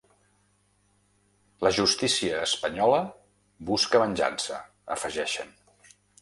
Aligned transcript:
La 1.67 1.71
justícia 1.79 2.39
espanyola 2.45 3.03
busca 3.69 4.03
venjança, 4.05 4.59
afegeixen. 4.97 5.55